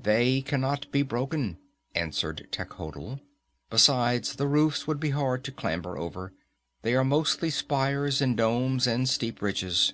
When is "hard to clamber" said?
5.10-5.98